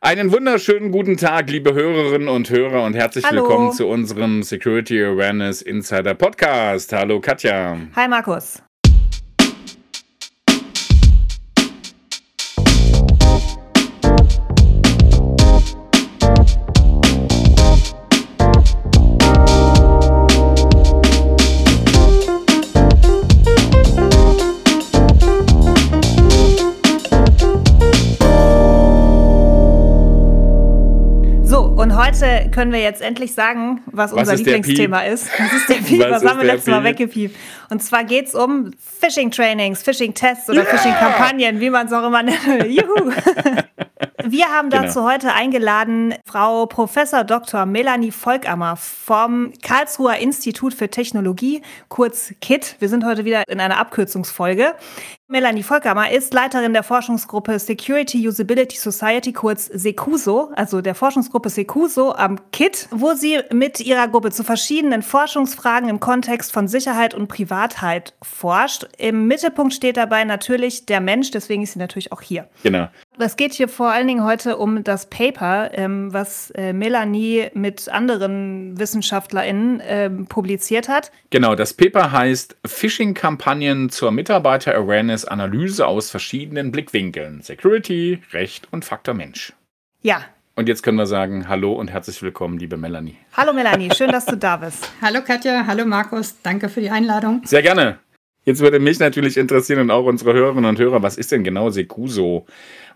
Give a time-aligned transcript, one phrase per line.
[0.00, 3.42] Einen wunderschönen guten Tag, liebe Hörerinnen und Hörer, und herzlich Hallo.
[3.42, 6.92] willkommen zu unserem Security Awareness Insider Podcast.
[6.92, 7.78] Hallo Katja.
[7.96, 8.62] Hi Markus.
[32.56, 35.28] Können wir jetzt endlich sagen, was, Was unser ist Lieblingsthema ist.
[35.38, 36.00] Was ist der Piep?
[36.00, 36.98] Was Was, haben wir letztes Mal Piep?
[36.98, 37.36] weggepiept?
[37.68, 38.70] Und zwar geht es um
[39.00, 42.38] Phishing-Trainings, Phishing-Tests oder Phishing-Kampagnen, wie man es auch immer nennt.
[42.66, 43.12] Juhu!
[44.24, 44.82] Wir haben Genau.
[44.84, 47.66] dazu heute eingeladen Frau Professor Dr.
[47.66, 52.76] Melanie Volkammer vom Karlsruher Institut für Technologie, kurz KIT.
[52.80, 54.74] Wir sind heute wieder in einer Abkürzungsfolge.
[55.28, 62.12] Melanie Volkammer ist Leiterin der Forschungsgruppe Security Usability Society, kurz SECUSO, also der Forschungsgruppe SECUSO
[62.12, 67.26] am KIT, wo sie mit ihrer Gruppe zu verschiedenen Forschungsfragen im Kontext von Sicherheit und
[67.26, 68.86] Privatheit forscht.
[68.98, 72.48] Im Mittelpunkt steht dabei natürlich der Mensch, deswegen ist sie natürlich auch hier.
[72.62, 72.86] Genau.
[73.18, 77.88] Es geht hier vor allen Dingen heute um das Paper, ähm, was äh, Melanie mit
[77.88, 81.10] anderen WissenschaftlerInnen ähm, publiziert hat.
[81.30, 87.40] Genau, das Paper heißt Phishing-Kampagnen zur Mitarbeiter-Awareness-Analyse aus verschiedenen Blickwinkeln.
[87.40, 89.54] Security, Recht und Faktor Mensch.
[90.02, 90.20] Ja.
[90.54, 93.16] Und jetzt können wir sagen, hallo und herzlich willkommen, liebe Melanie.
[93.34, 94.90] Hallo Melanie, schön, dass du da bist.
[95.02, 97.42] Hallo Katja, hallo Markus, danke für die Einladung.
[97.44, 97.98] Sehr gerne.
[98.46, 101.70] Jetzt würde mich natürlich interessieren und auch unsere Hörerinnen und Hörer, was ist denn genau
[101.70, 102.46] Secuso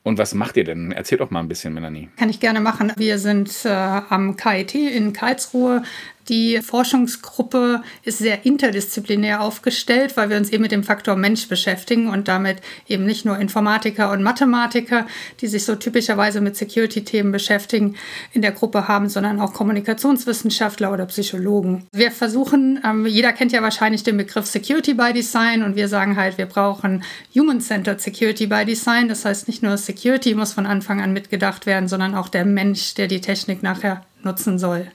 [0.02, 0.92] und was macht ihr denn?
[0.92, 2.08] Erzähl doch mal ein bisschen, Melanie.
[2.16, 2.92] Kann ich gerne machen.
[2.96, 5.82] Wir sind äh, am KIT in Karlsruhe.
[6.30, 12.08] Die Forschungsgruppe ist sehr interdisziplinär aufgestellt, weil wir uns eben mit dem Faktor Mensch beschäftigen
[12.08, 15.08] und damit eben nicht nur Informatiker und Mathematiker,
[15.40, 17.96] die sich so typischerweise mit Security-Themen beschäftigen,
[18.32, 21.88] in der Gruppe haben, sondern auch Kommunikationswissenschaftler oder Psychologen.
[21.90, 26.14] Wir versuchen, ähm, jeder kennt ja wahrscheinlich den Begriff Security by Design und wir sagen
[26.14, 27.02] halt, wir brauchen
[27.34, 29.08] Human-Centered Security by Design.
[29.08, 32.94] Das heißt, nicht nur Security muss von Anfang an mitgedacht werden, sondern auch der Mensch,
[32.94, 34.86] der die Technik nachher nutzen soll.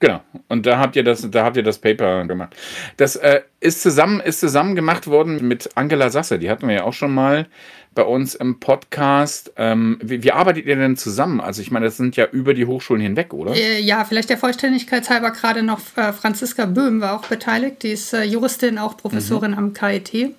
[0.00, 0.22] Genau.
[0.48, 2.56] Und da habt ihr das, da habt ihr das Paper gemacht.
[2.96, 6.38] Das äh, ist zusammen, ist zusammen gemacht worden mit Angela Sasse.
[6.38, 7.46] Die hatten wir ja auch schon mal
[7.94, 9.52] bei uns im Podcast.
[9.56, 11.42] Ähm, wie, wie arbeitet ihr denn zusammen?
[11.42, 13.54] Also ich meine, das sind ja über die Hochschulen hinweg, oder?
[13.54, 17.82] Äh, ja, vielleicht der Vollständigkeit halber gerade noch äh, Franziska Böhm war auch beteiligt.
[17.82, 20.34] Die ist äh, Juristin, auch Professorin am KIT.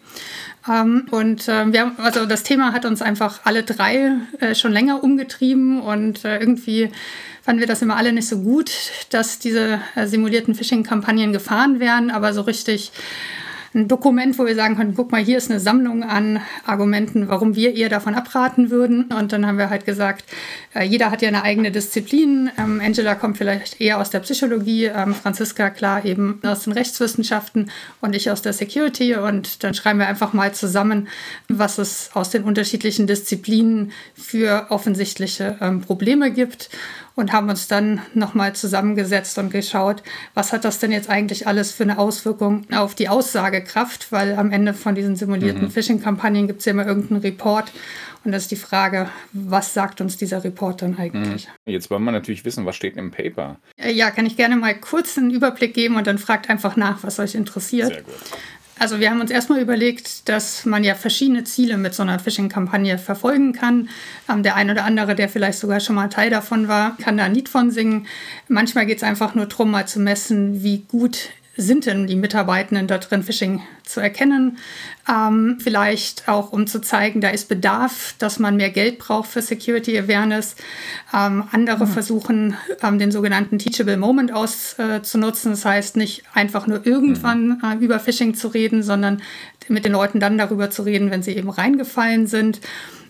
[0.67, 4.11] Ähm, und äh, wir haben, also das Thema hat uns einfach alle drei
[4.53, 6.89] schon länger umgetrieben und irgendwie
[7.41, 8.71] fanden wir das immer alle nicht so gut,
[9.09, 12.91] dass diese äh, simulierten Phishing-Kampagnen gefahren werden, aber so richtig
[13.73, 17.55] ein Dokument, wo wir sagen können, guck mal, hier ist eine Sammlung an Argumenten, warum
[17.55, 19.05] wir eher davon abraten würden.
[19.05, 20.25] Und dann haben wir halt gesagt,
[20.75, 22.51] äh, jeder hat ja eine eigene Disziplin.
[22.57, 27.71] Ähm, Angela kommt vielleicht eher aus der Psychologie, ähm, Franziska klar eben aus den Rechtswissenschaften
[28.01, 29.15] und ich aus der Security.
[29.15, 31.07] Und dann schreiben wir einfach mal zusammen,
[31.47, 36.69] was es aus den unterschiedlichen Disziplinen für offensichtliche ähm, Probleme gibt
[37.15, 41.71] und haben uns dann nochmal zusammengesetzt und geschaut, was hat das denn jetzt eigentlich alles
[41.71, 46.65] für eine Auswirkung auf die Aussagekraft, weil am Ende von diesen simulierten Phishing-Kampagnen gibt es
[46.65, 47.71] ja immer irgendeinen Report
[48.23, 51.47] und das ist die Frage, was sagt uns dieser Report dann eigentlich?
[51.65, 53.57] Jetzt wollen wir natürlich wissen, was steht im Paper.
[53.77, 57.03] Äh, Ja, kann ich gerne mal kurz einen Überblick geben und dann fragt einfach nach,
[57.03, 57.89] was euch interessiert.
[57.93, 58.13] Sehr gut.
[58.81, 62.97] Also wir haben uns erstmal überlegt, dass man ja verschiedene Ziele mit so einer Phishing-Kampagne
[62.97, 63.89] verfolgen kann.
[64.27, 67.25] Ähm, der ein oder andere, der vielleicht sogar schon mal Teil davon war, kann da
[67.25, 68.07] ein Lied von singen.
[68.47, 72.87] Manchmal geht es einfach nur darum, mal zu messen, wie gut sind denn die Mitarbeitenden
[72.87, 74.57] da drin, Phishing zu erkennen.
[75.09, 79.41] Ähm, vielleicht auch, um zu zeigen, da ist Bedarf, dass man mehr Geld braucht für
[79.41, 80.55] Security Awareness.
[81.13, 85.51] Ähm, andere versuchen, ähm, den sogenannten Teachable Moment auszunutzen.
[85.51, 89.21] Das heißt, nicht einfach nur irgendwann äh, über Phishing zu reden, sondern
[89.67, 92.61] mit den Leuten dann darüber zu reden, wenn sie eben reingefallen sind.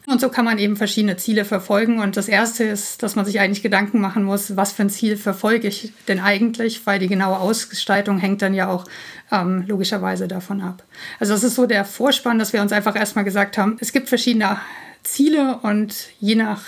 [0.07, 1.99] Und so kann man eben verschiedene Ziele verfolgen.
[1.99, 5.15] Und das Erste ist, dass man sich eigentlich Gedanken machen muss, was für ein Ziel
[5.15, 8.85] verfolge ich denn eigentlich, weil die genaue Ausgestaltung hängt dann ja auch
[9.31, 10.83] ähm, logischerweise davon ab.
[11.19, 14.09] Also das ist so der Vorspann, dass wir uns einfach erstmal gesagt haben, es gibt
[14.09, 14.59] verschiedene
[15.03, 16.63] Ziele und je nach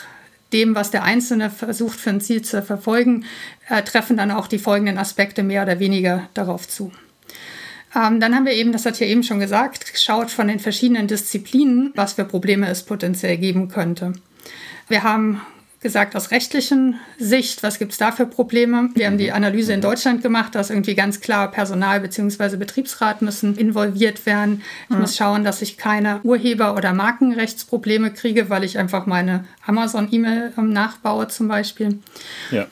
[0.53, 3.25] dem, was der Einzelne versucht für ein Ziel zu verfolgen,
[3.69, 6.91] äh, treffen dann auch die folgenden Aspekte mehr oder weniger darauf zu.
[7.95, 11.07] Ähm, dann haben wir eben, das hat ja eben schon gesagt, geschaut von den verschiedenen
[11.07, 14.13] Disziplinen, was für Probleme es potenziell geben könnte.
[14.87, 15.41] Wir haben
[15.83, 18.89] gesagt aus rechtlichen Sicht, was gibt es da für Probleme.
[18.95, 19.33] Wir haben die.
[19.33, 22.55] Analyse in Deutschland gemacht, dass irgendwie ganz klar Personal bzw.
[22.55, 24.61] Betriebsrat müssen involviert werden.
[24.85, 25.01] Ich mhm.
[25.01, 30.71] muss schauen, dass ich keine Urheber- oder Markenrechtsprobleme kriege, weil ich einfach meine Amazon-E-Mail ähm,
[30.71, 31.99] nachbaue zum Beispiel.
[32.51, 32.67] Ja.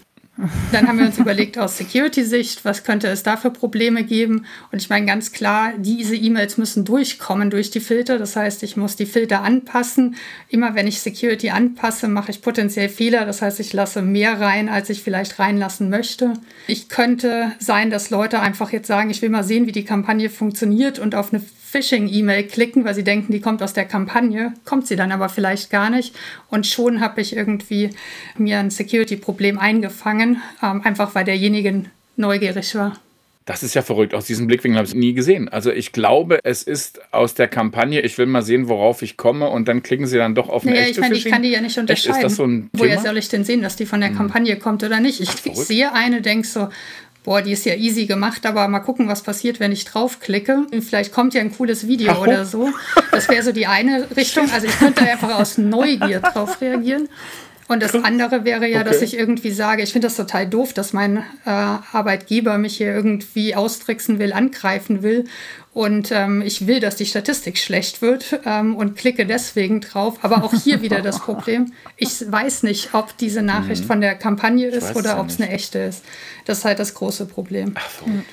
[0.71, 4.45] Dann haben wir uns überlegt aus Security-Sicht, was könnte es da für Probleme geben.
[4.71, 8.17] Und ich meine ganz klar, diese E-Mails müssen durchkommen durch die Filter.
[8.17, 10.15] Das heißt, ich muss die Filter anpassen.
[10.49, 13.25] Immer wenn ich Security anpasse, mache ich potenziell Fehler.
[13.25, 16.33] Das heißt, ich lasse mehr rein, als ich vielleicht reinlassen möchte.
[16.67, 20.29] Ich könnte sein, dass Leute einfach jetzt sagen, ich will mal sehen, wie die Kampagne
[20.29, 24.87] funktioniert und auf eine Phishing-E-Mail klicken, weil sie denken, die kommt aus der Kampagne, kommt
[24.87, 26.13] sie dann aber vielleicht gar nicht.
[26.49, 27.91] Und schon habe ich irgendwie
[28.37, 31.85] mir ein Security-Problem eingefangen, ähm, einfach weil derjenige
[32.17, 32.99] neugierig war.
[33.45, 34.13] Das ist ja verrückt.
[34.13, 35.49] Aus diesem Blickwinkel habe ich es nie gesehen.
[35.49, 39.49] Also ich glaube, es ist aus der Kampagne, ich will mal sehen, worauf ich komme
[39.49, 41.49] und dann klicken sie dann doch auf eine naja, echte ich meine, ich kann die
[41.49, 42.11] ja nicht unterscheiden.
[42.11, 44.17] Echt, ist das so ein Woher soll ich denn sehen, dass die von der hm.
[44.17, 45.21] Kampagne kommt oder nicht?
[45.21, 46.67] Ich, ich sehe eine, denke so,
[47.23, 50.65] boah, die ist ja easy gemacht, aber mal gucken, was passiert, wenn ich draufklicke.
[50.81, 52.69] Vielleicht kommt ja ein cooles Video Ach, oder so.
[53.11, 54.49] Das wäre so die eine Richtung.
[54.51, 57.09] Also ich könnte einfach aus Neugier drauf reagieren.
[57.67, 58.89] Und das andere wäre ja, okay.
[58.89, 62.93] dass ich irgendwie sage, ich finde das total doof, dass mein äh, Arbeitgeber mich hier
[62.93, 65.25] irgendwie austricksen will, angreifen will.
[65.73, 70.19] Und ähm, ich will, dass die Statistik schlecht wird ähm, und klicke deswegen drauf.
[70.21, 71.71] Aber auch hier wieder das Problem.
[71.95, 73.87] Ich weiß nicht, ob diese Nachricht mhm.
[73.87, 76.03] von der Kampagne ist oder ob es eine echte ist.
[76.45, 77.75] Das ist halt das große Problem.
[77.75, 78.23] Ach, mhm.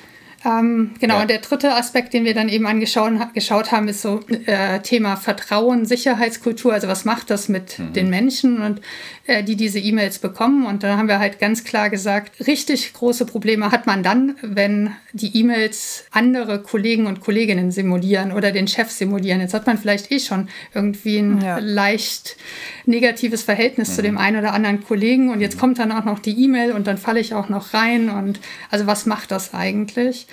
[0.45, 1.21] Ähm, genau, ja.
[1.21, 5.17] und der dritte Aspekt, den wir dann eben angeschaut geschaut haben, ist so äh, Thema
[5.17, 6.73] Vertrauen, Sicherheitskultur.
[6.73, 7.93] Also was macht das mit mhm.
[7.93, 8.81] den Menschen und
[9.27, 10.65] äh, die diese E-Mails bekommen?
[10.65, 14.91] Und da haben wir halt ganz klar gesagt, richtig große Probleme hat man dann, wenn
[15.11, 19.41] die E-Mails andere Kollegen und Kolleginnen simulieren oder den Chef simulieren.
[19.41, 21.57] Jetzt hat man vielleicht eh schon irgendwie ein ja.
[21.59, 22.37] leicht
[22.85, 23.93] negatives Verhältnis mhm.
[23.93, 25.59] zu dem einen oder anderen Kollegen und jetzt mhm.
[25.59, 28.39] kommt dann auch noch die E-Mail und dann falle ich auch noch rein und
[28.71, 30.27] also was macht das eigentlich?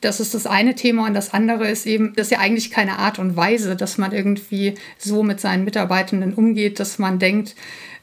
[0.00, 2.98] Das ist das eine Thema und das andere ist eben, das ist ja eigentlich keine
[2.98, 7.54] Art und Weise, dass man irgendwie so mit seinen Mitarbeitenden umgeht, dass man denkt,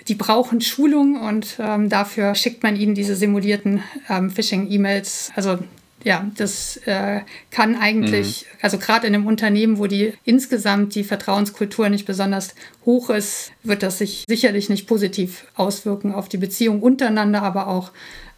[0.08, 5.32] die brauchen Schulung und ähm, dafür schickt man ihnen diese simulierten ähm, Phishing-E-Mails.
[5.36, 5.60] Also
[6.04, 8.58] ja, das äh, kann eigentlich, mhm.
[8.62, 12.56] also gerade in einem Unternehmen, wo die insgesamt die Vertrauenskultur nicht besonders
[12.86, 17.92] hoch ist, wird das sich sicherlich nicht positiv auswirken auf die Beziehung untereinander, aber auch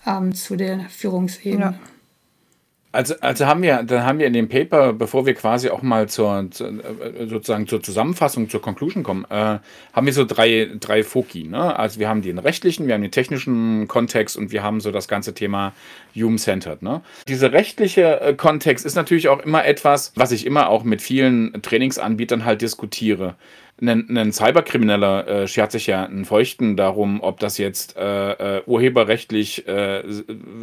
[0.06, 1.66] ähm, zu der Führungsebene.
[1.66, 1.80] Ja.
[2.96, 6.08] Also, also haben wir, dann haben wir in dem Paper, bevor wir quasi auch mal
[6.08, 9.60] zur, äh, sozusagen zur Zusammenfassung, zur Conclusion kommen, äh,
[9.92, 11.44] haben wir so drei, drei Foki.
[11.44, 11.78] Ne?
[11.78, 15.10] Also wir haben den rechtlichen, wir haben den technischen Kontext und wir haben so das
[15.10, 15.74] ganze Thema
[16.16, 16.82] Human-Centered.
[16.82, 17.02] Ne?
[17.28, 21.62] Dieser rechtliche äh, Kontext ist natürlich auch immer etwas, was ich immer auch mit vielen
[21.62, 23.36] Trainingsanbietern halt diskutiere
[23.81, 28.63] ein, ein Cyberkrimineller äh, schert sich ja einen Feuchten darum, ob das jetzt äh, äh,
[28.66, 30.04] urheberrechtlich äh,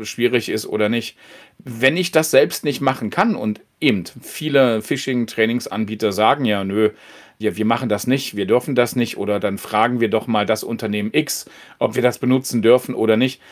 [0.03, 1.19] schwierig ist oder nicht.
[1.59, 6.91] Wenn ich das selbst nicht machen kann und eben viele Phishing-Trainingsanbieter sagen ja, nö,
[7.39, 10.47] ja, wir machen das nicht, wir dürfen das nicht oder dann fragen wir doch mal
[10.47, 11.47] das Unternehmen X,
[11.79, 13.43] ob wir das benutzen dürfen oder nicht.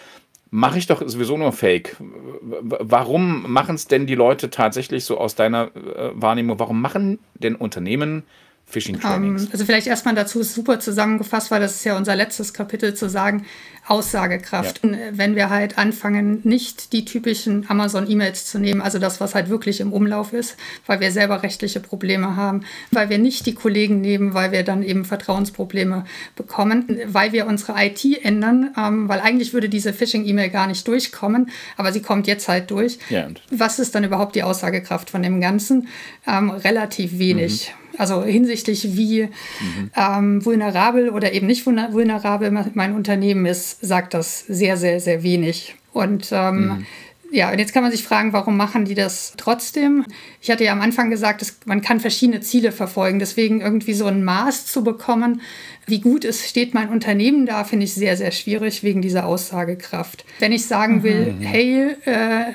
[0.53, 1.97] Mache ich doch sowieso nur Fake.
[2.01, 6.59] Warum machen es denn die Leute tatsächlich so aus deiner äh, Wahrnehmung?
[6.59, 8.25] Warum machen denn Unternehmen
[8.71, 9.45] Phishing Trainings?
[9.45, 13.09] Um, also vielleicht erstmal dazu super zusammengefasst, weil das ist ja unser letztes Kapitel zu
[13.09, 13.45] sagen,
[13.87, 14.81] Aussagekraft.
[14.85, 14.91] Ja.
[15.13, 19.81] Wenn wir halt anfangen, nicht die typischen Amazon-E-Mails zu nehmen, also das, was halt wirklich
[19.81, 20.57] im Umlauf ist,
[20.87, 22.63] weil wir selber rechtliche Probleme haben,
[22.93, 26.05] weil wir nicht die Kollegen nehmen, weil wir dann eben Vertrauensprobleme
[26.37, 31.51] bekommen, weil wir unsere IT ändern, ähm, weil eigentlich würde diese Phishing-E-Mail gar nicht durchkommen,
[31.77, 32.99] aber sie kommt jetzt halt durch.
[33.09, 35.89] Ja, was ist dann überhaupt die Aussagekraft von dem Ganzen?
[36.27, 37.73] Ähm, relativ wenig.
[37.75, 37.80] Mhm.
[37.99, 39.91] Also hinsichtlich, wie mhm.
[39.97, 45.77] ähm, vulnerabel oder eben nicht vulnerabel mein Unternehmen ist, sagt das sehr, sehr, sehr wenig.
[45.93, 46.87] Und ähm, mhm.
[47.33, 50.05] Ja, und jetzt kann man sich fragen, warum machen die das trotzdem?
[50.41, 53.21] Ich hatte ja am Anfang gesagt, dass man kann verschiedene Ziele verfolgen.
[53.21, 55.41] Deswegen irgendwie so ein Maß zu bekommen,
[55.87, 60.25] wie gut es steht mein Unternehmen da, finde ich sehr, sehr schwierig wegen dieser Aussagekraft.
[60.39, 61.43] Wenn ich sagen will, mhm.
[61.43, 62.53] hey, äh,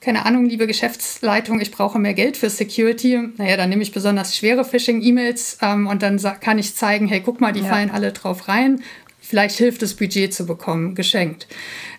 [0.00, 4.36] keine Ahnung, liebe Geschäftsleitung, ich brauche mehr Geld für Security, naja, dann nehme ich besonders
[4.36, 7.66] schwere Phishing-E-Mails ähm, und dann kann ich zeigen, hey, guck mal, die ja.
[7.66, 8.82] fallen alle drauf rein.
[9.24, 11.46] Vielleicht hilft es, Budget zu bekommen, geschenkt.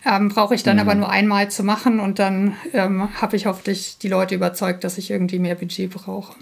[0.06, 0.82] Ähm, Brauche ich dann mhm.
[0.82, 4.98] aber nur einmal zu machen und dann ähm, habe ich hoffentlich die Leute überzeugt, dass
[4.98, 6.36] ich irgendwie mehr Budget brauche.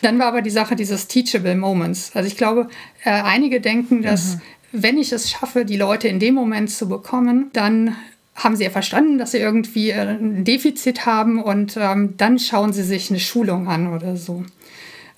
[0.00, 2.10] Dann war aber die Sache dieses Teachable Moments.
[2.14, 2.68] Also ich glaube,
[3.04, 4.40] äh, einige denken, dass mhm.
[4.72, 7.94] wenn ich es schaffe, die Leute in dem Moment zu bekommen, dann
[8.34, 12.72] haben sie ja verstanden, dass sie irgendwie äh, ein Defizit haben und ähm, dann schauen
[12.72, 14.42] sie sich eine Schulung an oder so.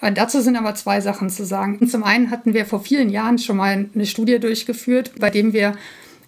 [0.00, 1.87] Äh, dazu sind aber zwei Sachen zu sagen.
[1.88, 5.75] Zum einen hatten wir vor vielen Jahren schon mal eine Studie durchgeführt, bei dem wir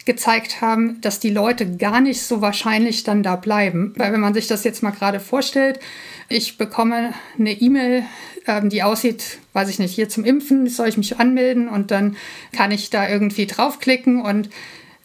[0.08, 3.92] gezeigt haben, dass die Leute gar nicht so wahrscheinlich dann da bleiben.
[3.96, 5.80] Weil wenn man sich das jetzt mal gerade vorstellt,
[6.30, 8.04] ich bekomme eine E-Mail,
[8.46, 12.16] ähm, die aussieht, weiß ich nicht, hier zum Impfen, soll ich mich anmelden und dann
[12.52, 14.48] kann ich da irgendwie draufklicken und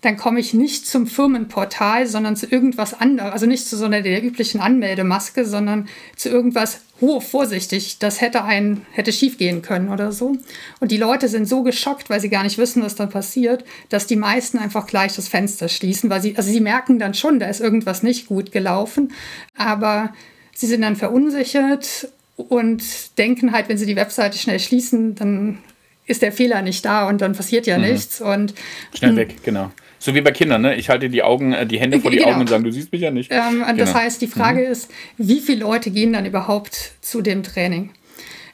[0.04, 3.32] dann komme ich nicht zum Firmenportal, sondern zu irgendwas anderem.
[3.32, 8.46] Also nicht zu so einer der üblichen Anmeldemaske, sondern zu irgendwas, oh, vorsichtig, das hätte
[8.46, 10.38] ein, hätte schief gehen können oder so.
[10.80, 14.08] Und die Leute sind so geschockt, weil sie gar nicht wissen, was da passiert, dass
[14.08, 17.48] die meisten einfach gleich das Fenster schließen, weil sie, also sie merken dann schon, da
[17.48, 19.12] ist irgendwas nicht gut gelaufen,
[19.58, 20.14] aber
[20.56, 22.08] sie sind dann verunsichert
[22.38, 22.82] und
[23.18, 25.58] denken halt, wenn sie die Webseite schnell schließen, dann
[26.06, 27.86] ist der Fehler nicht da und dann passiert ja mhm.
[27.86, 28.22] nichts.
[28.22, 28.54] Und
[28.94, 29.72] schnell weg, genau.
[30.04, 30.76] So wie bei Kindern, ne?
[30.76, 32.32] Ich halte die Augen, äh, die Hände vor die genau.
[32.32, 33.32] Augen und sage, du siehst mich ja nicht.
[33.32, 33.74] Ähm, genau.
[33.78, 34.72] Das heißt, die Frage mhm.
[34.74, 37.92] ist, wie viele Leute gehen dann überhaupt zu dem Training?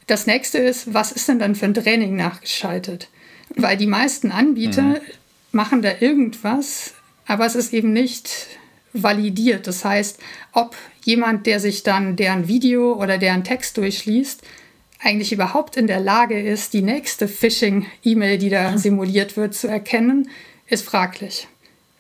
[0.06, 3.10] Das nächste ist, was ist denn dann für ein Training nachgeschaltet?
[3.56, 4.98] Weil die meisten Anbieter mhm.
[5.52, 6.94] machen da irgendwas,
[7.26, 8.46] aber es ist eben nicht
[8.94, 9.66] validiert.
[9.66, 10.20] Das heißt,
[10.54, 14.44] ob jemand, der sich dann deren Video oder deren Text durchliest,
[15.00, 20.30] eigentlich überhaupt in der Lage ist, die nächste Phishing-E-Mail, die da simuliert wird, zu erkennen,
[20.70, 21.48] ist fraglich.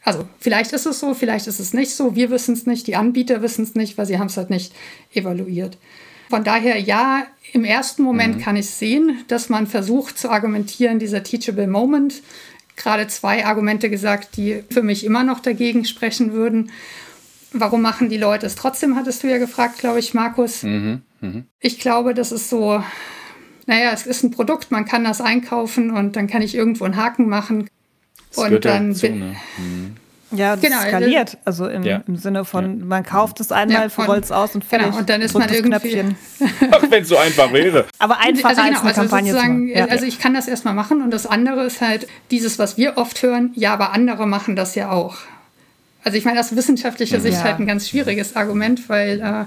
[0.03, 2.15] Also vielleicht ist es so, vielleicht ist es nicht so.
[2.15, 4.73] Wir wissen es nicht, die Anbieter wissen es nicht, weil sie haben es halt nicht
[5.13, 5.77] evaluiert.
[6.29, 8.41] Von daher ja, im ersten Moment mhm.
[8.41, 12.21] kann ich sehen, dass man versucht zu argumentieren, dieser Teachable Moment.
[12.75, 16.71] Gerade zwei Argumente gesagt, die für mich immer noch dagegen sprechen würden.
[17.51, 20.63] Warum machen die Leute es trotzdem, hattest du ja gefragt, glaube ich, Markus.
[20.63, 21.01] Mhm.
[21.19, 21.45] Mhm.
[21.59, 22.83] Ich glaube, das ist so,
[23.65, 26.95] naja, es ist ein Produkt, man kann das einkaufen und dann kann ich irgendwo einen
[26.95, 27.67] Haken machen.
[28.29, 29.35] Das und dann dazu, ne?
[29.57, 29.95] mhm.
[30.31, 31.37] Ja, das genau, skaliert.
[31.43, 32.03] Also im, ja.
[32.07, 32.85] im Sinne von, ja.
[32.85, 34.87] man kauft es einmal, ja, rollt es aus und fertig.
[34.87, 36.03] Genau, und dann ist man irgendwie.
[36.71, 37.85] Ach, wenn es so einfach wäre.
[37.97, 39.85] Aber einfach also, genau, als eine also Kampagne sozusagen, ja.
[39.85, 43.21] Also ich kann das erstmal machen und das andere ist halt dieses, was wir oft
[43.23, 45.17] hören, ja, aber andere machen das ja auch.
[46.03, 49.45] Also ich meine, aus wissenschaftlicher Sicht halt ein ganz schwieriges Argument, weil äh,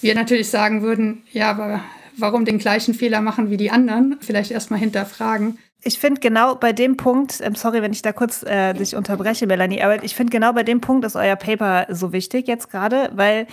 [0.00, 1.80] wir natürlich sagen würden, ja, aber
[2.16, 4.16] warum den gleichen Fehler machen wie die anderen?
[4.20, 8.42] Vielleicht erstmal hinterfragen ich finde genau bei dem Punkt, ähm, sorry, wenn ich da kurz
[8.42, 12.12] äh, dich unterbreche, Melanie, aber ich finde genau bei dem Punkt ist euer Paper so
[12.12, 13.46] wichtig jetzt gerade, weil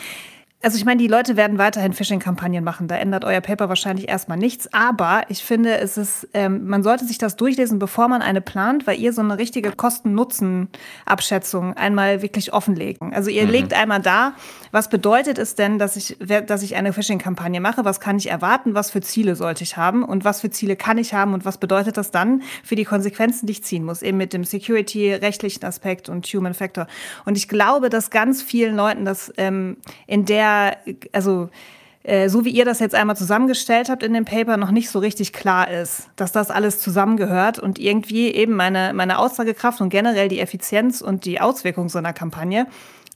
[0.61, 2.89] also ich meine, die Leute werden weiterhin Phishing-Kampagnen machen.
[2.89, 4.67] Da ändert euer Paper wahrscheinlich erstmal nichts.
[4.73, 8.85] Aber ich finde, es ist, ähm, man sollte sich das durchlesen, bevor man eine plant,
[8.85, 13.13] weil ihr so eine richtige Kosten-Nutzen-Abschätzung einmal wirklich offenlegen.
[13.13, 13.51] Also ihr mhm.
[13.51, 14.33] legt einmal da,
[14.71, 17.85] was bedeutet es denn, dass ich, dass ich eine Phishing-Kampagne mache?
[17.85, 18.73] Was kann ich erwarten?
[18.73, 20.03] Was für Ziele sollte ich haben?
[20.03, 21.33] Und was für Ziele kann ich haben?
[21.33, 24.01] Und was bedeutet das dann für die Konsequenzen, die ich ziehen muss?
[24.01, 26.87] Eben mit dem Security-rechtlichen Aspekt und Human Factor.
[27.23, 30.48] Und ich glaube, dass ganz vielen Leuten das ähm, in der
[31.11, 31.49] also
[32.03, 34.99] äh, so wie ihr das jetzt einmal zusammengestellt habt in dem Paper, noch nicht so
[34.99, 40.29] richtig klar ist, dass das alles zusammengehört und irgendwie eben meine, meine Aussagekraft und generell
[40.29, 42.67] die Effizienz und die Auswirkung so einer Kampagne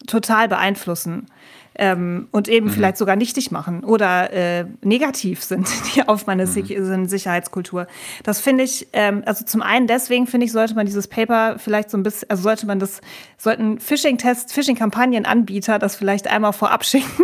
[0.06, 1.28] total beeinflussen
[1.76, 2.72] ähm, und eben mhm.
[2.72, 7.08] vielleicht sogar nichtig machen oder äh, negativ sind die auf meine mhm.
[7.08, 7.88] Sicherheitskultur.
[8.24, 11.90] Das finde ich, ähm, also zum einen deswegen finde ich, sollte man dieses Paper vielleicht
[11.90, 13.02] so ein bisschen, also sollte man das,
[13.38, 17.24] sollten Phishing-Tests, Phishing-Kampagnenanbieter das vielleicht einmal vorab schicken,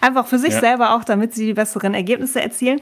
[0.00, 0.60] einfach für sich ja.
[0.60, 2.80] selber auch, damit sie die besseren Ergebnisse erzielen.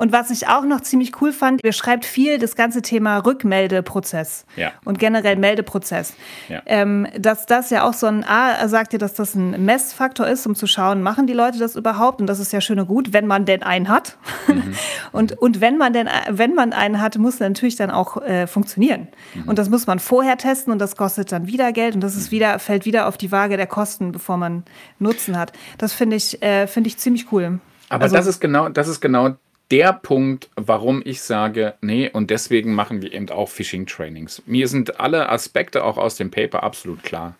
[0.00, 4.46] Und was ich auch noch ziemlich cool fand, ihr schreibt viel das ganze Thema Rückmeldeprozess
[4.56, 4.72] ja.
[4.86, 6.14] und generell Meldeprozess.
[6.48, 6.62] Ja.
[6.64, 10.46] Ähm, dass das ja auch so ein, A, sagt ihr, dass das ein Messfaktor ist,
[10.46, 12.22] um zu schauen, machen die Leute das überhaupt?
[12.22, 14.16] Und das ist ja schön und gut, wenn man denn einen hat.
[14.48, 14.72] Mhm.
[15.12, 18.46] und, und wenn man denn, wenn man einen hat, muss er natürlich dann auch äh,
[18.46, 19.08] funktionieren.
[19.34, 19.50] Mhm.
[19.50, 22.30] Und das muss man vorher testen und das kostet dann wieder Geld und das ist
[22.30, 24.64] wieder, fällt wieder auf die Waage der Kosten, bevor man
[24.98, 25.52] Nutzen hat.
[25.76, 27.60] Das finde ich, äh, finde ich ziemlich cool.
[27.90, 29.36] Aber also, das ist genau, das ist genau
[29.70, 34.42] der Punkt, warum ich sage, nee, und deswegen machen wir eben auch Phishing-Trainings.
[34.46, 37.36] Mir sind alle Aspekte auch aus dem Paper absolut klar.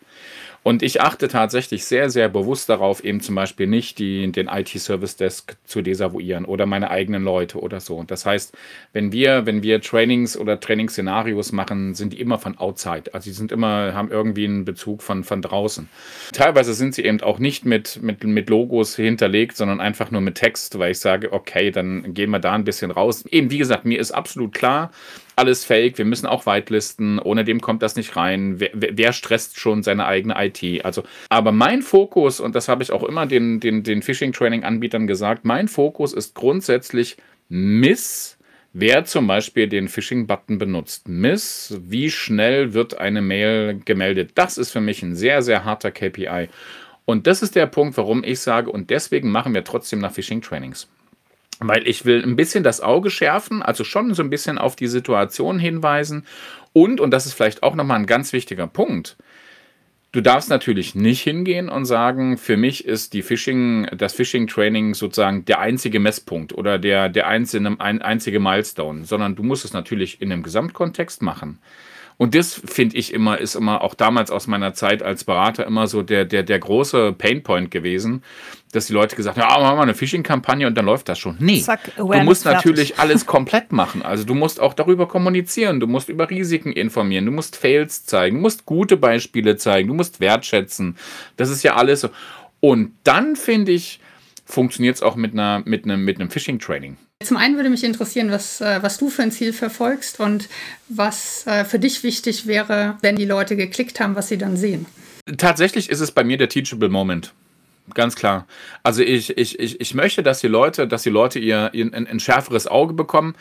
[0.63, 5.57] Und ich achte tatsächlich sehr, sehr bewusst darauf, eben zum Beispiel nicht die, den IT-Service-Desk
[5.65, 7.97] zu desavouieren oder meine eigenen Leute oder so.
[7.97, 8.55] Und das heißt,
[8.93, 13.15] wenn wir, wenn wir Trainings oder Trainingsszenarios machen, sind die immer von outside.
[13.15, 15.89] Also die sind immer, haben irgendwie einen Bezug von, von draußen.
[16.33, 20.35] Teilweise sind sie eben auch nicht mit, mit, mit Logos hinterlegt, sondern einfach nur mit
[20.35, 23.25] Text, weil ich sage, okay, dann gehen wir da ein bisschen raus.
[23.31, 24.91] Eben, wie gesagt, mir ist absolut klar,
[25.37, 28.61] alles fake, wir müssen auch whitelisten, ohne dem kommt das nicht rein.
[28.61, 30.85] Wer, wer, stresst schon seine eigene IT?
[30.85, 35.45] Also, aber mein Fokus, und das habe ich auch immer den, den, den Phishing-Training-Anbietern gesagt,
[35.45, 37.17] mein Fokus ist grundsätzlich
[37.49, 38.39] Miss,
[38.73, 41.09] wer zum Beispiel den Phishing-Button benutzt.
[41.09, 44.33] Miss, wie schnell wird eine Mail gemeldet?
[44.35, 46.49] Das ist für mich ein sehr, sehr harter KPI.
[47.05, 50.89] Und das ist der Punkt, warum ich sage, und deswegen machen wir trotzdem nach Phishing-Trainings
[51.61, 54.89] weil ich will ein bisschen das Auge schärfen, also schon so ein bisschen auf die
[54.89, 56.27] Situation hinweisen
[56.73, 59.17] Und, und das ist vielleicht auch nochmal ein ganz wichtiger Punkt,
[60.13, 65.45] Du darfst natürlich nicht hingehen und sagen, für mich ist die Phishing, das Phishing-Training sozusagen
[65.45, 70.21] der einzige Messpunkt oder der, der einzige, ein, einzige Milestone, sondern du musst es natürlich
[70.21, 71.61] in einem Gesamtkontext machen.
[72.21, 75.87] Und das finde ich immer, ist immer auch damals aus meiner Zeit als Berater immer
[75.87, 78.23] so der, der, der große Painpoint gewesen,
[78.73, 81.37] dass die Leute gesagt haben, ja, machen wir eine Phishing-Kampagne und dann läuft das schon.
[81.39, 82.99] Nee, Zack, du musst natürlich fertig.
[83.01, 84.03] alles komplett machen.
[84.03, 88.37] Also du musst auch darüber kommunizieren, du musst über Risiken informieren, du musst Fails zeigen,
[88.37, 90.99] du musst gute Beispiele zeigen, du musst wertschätzen.
[91.39, 92.11] Das ist ja alles so.
[92.61, 93.99] Und dann finde ich,
[94.45, 96.99] funktioniert es auch mit, einer, mit einem, mit einem Phishing-Training.
[97.23, 100.49] Zum einen würde mich interessieren, was, äh, was du für ein Ziel verfolgst und
[100.89, 104.87] was äh, für dich wichtig wäre, wenn die Leute geklickt haben, was sie dann sehen.
[105.37, 107.35] Tatsächlich ist es bei mir der Teachable Moment.
[107.93, 108.47] Ganz klar.
[108.83, 112.07] Also ich, ich, ich, ich möchte, dass die Leute, dass die Leute ihr, ihr ein,
[112.07, 113.35] ein schärferes Auge bekommen.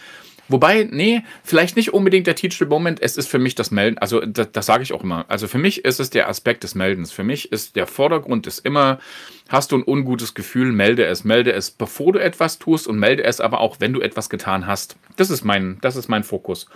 [0.49, 4.19] Wobei, nee, vielleicht nicht unbedingt der Teachable Moment, es ist für mich das Melden, also
[4.21, 5.25] das, das sage ich auch immer.
[5.27, 7.11] Also für mich ist es der Aspekt des Meldens.
[7.11, 8.99] Für mich ist der Vordergrund ist immer,
[9.47, 11.23] hast du ein ungutes Gefühl, melde es.
[11.23, 14.65] Melde es, bevor du etwas tust und melde es aber auch, wenn du etwas getan
[14.65, 14.97] hast.
[15.15, 16.67] Das ist mein, das ist mein Fokus.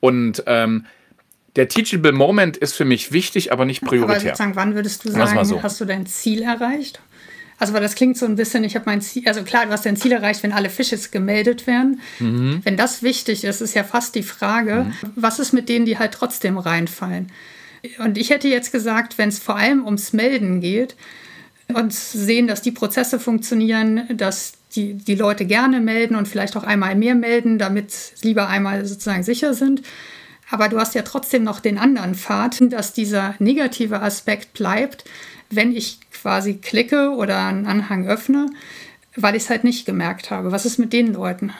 [0.00, 0.84] Und ähm,
[1.56, 4.16] der Teachable Moment ist für mich wichtig, aber nicht prioritär.
[4.16, 5.62] Aber sozusagen, wann würdest du sagen, so.
[5.62, 7.00] hast du dein Ziel erreicht?
[7.58, 9.84] Also, weil das klingt so ein bisschen, ich habe mein Ziel, also klar, du hast
[9.84, 12.00] dein Ziel erreicht, wenn alle Fisches gemeldet werden.
[12.20, 12.60] Mhm.
[12.62, 15.12] Wenn das wichtig ist, ist ja fast die Frage, mhm.
[15.16, 17.32] was ist mit denen, die halt trotzdem reinfallen?
[17.98, 20.96] Und ich hätte jetzt gesagt, wenn es vor allem ums Melden geht
[21.68, 26.64] und sehen, dass die Prozesse funktionieren, dass die, die Leute gerne melden und vielleicht auch
[26.64, 29.82] einmal mehr melden, damit lieber einmal sozusagen sicher sind.
[30.50, 35.04] Aber du hast ja trotzdem noch den anderen Pfad, dass dieser negative Aspekt bleibt,
[35.50, 38.50] wenn ich quasi klicke oder einen Anhang öffne,
[39.16, 40.52] weil ich es halt nicht gemerkt habe.
[40.52, 41.52] Was ist mit den Leuten?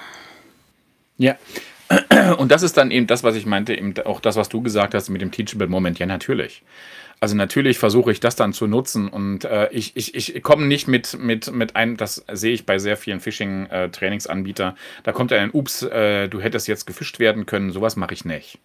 [1.16, 1.36] Ja.
[2.38, 4.94] Und das ist dann eben das, was ich meinte, eben auch das, was du gesagt
[4.94, 5.98] hast mit dem Teachable Moment.
[5.98, 6.62] Ja, natürlich.
[7.20, 10.86] Also natürlich versuche ich das dann zu nutzen und äh, ich, ich, ich komme nicht
[10.86, 15.50] mit, mit, mit einem, das sehe ich bei sehr vielen Phishing-Trainingsanbietern, äh, da kommt ein,
[15.50, 18.60] ups, äh, du hättest jetzt gefischt werden können, sowas mache ich nicht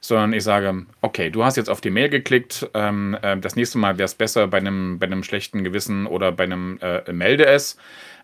[0.00, 3.78] sondern ich sage, okay, du hast jetzt auf die Mail geklickt, ähm, äh, das nächste
[3.78, 7.46] Mal wäre es besser bei einem, bei einem schlechten Gewissen oder bei einem äh, Melde
[7.46, 7.76] es.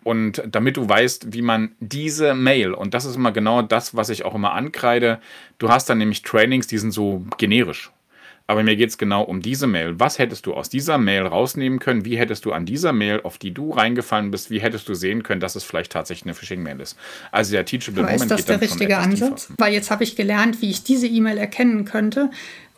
[0.03, 4.09] Und damit du weißt, wie man diese Mail, und das ist immer genau das, was
[4.09, 5.19] ich auch immer ankreide,
[5.57, 7.91] du hast dann nämlich Trainings, die sind so generisch.
[8.47, 9.99] Aber mir geht es genau um diese Mail.
[9.99, 12.05] Was hättest du aus dieser Mail rausnehmen können?
[12.05, 15.21] Wie hättest du an dieser Mail, auf die du reingefallen bist, wie hättest du sehen
[15.21, 16.97] können, dass es vielleicht tatsächlich eine Phishing-Mail ist?
[17.31, 19.51] Also der Teachable Aber Moment ist das der richtige Ansatz?
[19.57, 22.31] Weil jetzt habe ich gelernt, wie ich diese E-Mail erkennen könnte.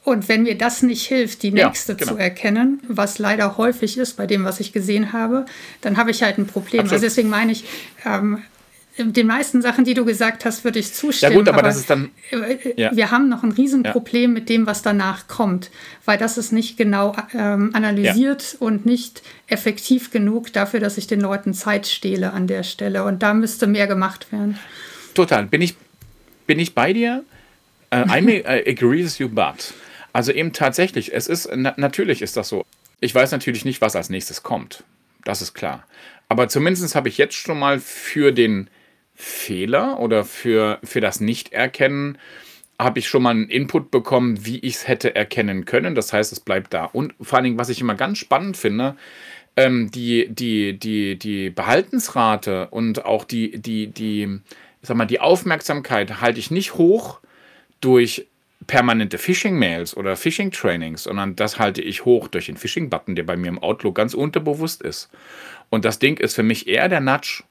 [0.04, 2.14] Und wenn mir das nicht hilft, die nächste ja, genau.
[2.14, 5.46] zu erkennen, was leider häufig ist bei dem, was ich gesehen habe,
[5.82, 6.82] dann habe ich halt ein Problem.
[6.82, 6.94] Absolut.
[6.94, 7.66] Also deswegen meine ich,
[8.06, 8.42] ähm,
[8.98, 11.32] den meisten Sachen, die du gesagt hast, würde ich zustimmen.
[11.32, 12.12] Ja gut, aber, aber das ist dann.
[12.32, 12.96] Äh, ja.
[12.96, 14.28] Wir haben noch ein Riesenproblem ja.
[14.28, 15.72] mit dem, was danach kommt,
[16.06, 18.68] weil das ist nicht genau ähm, analysiert ja.
[18.68, 23.04] und nicht effektiv genug dafür, dass ich den Leuten Zeit stehle an der Stelle.
[23.06, 24.60] Und da müsste mehr gemacht werden.
[25.14, 25.46] Total.
[25.46, 25.76] Bin ich,
[26.46, 27.24] bin ich bei dir?
[27.94, 29.74] Uh, I may uh, agree with you, but.
[30.12, 32.66] Also eben tatsächlich, es ist, na, natürlich ist das so.
[33.00, 34.84] Ich weiß natürlich nicht, was als nächstes kommt.
[35.24, 35.86] Das ist klar.
[36.28, 38.70] Aber zumindest habe ich jetzt schon mal für den
[39.22, 42.18] Fehler oder für, für das Nicht-Erkennen
[42.80, 45.94] habe ich schon mal einen Input bekommen, wie ich es hätte erkennen können.
[45.94, 46.86] Das heißt, es bleibt da.
[46.86, 48.96] Und vor allen Dingen, was ich immer ganz spannend finde,
[49.58, 54.40] ähm, die, die, die, die Behaltensrate und auch die, die, die,
[54.82, 57.20] sag mal, die Aufmerksamkeit halte ich nicht hoch
[57.82, 58.26] durch
[58.68, 63.50] permanente Phishing-Mails oder Phishing-Trainings, sondern das halte ich hoch durch den Phishing-Button, der bei mir
[63.50, 65.10] im Outlook ganz unterbewusst ist.
[65.70, 67.44] Und das Ding ist für mich eher der Nudge.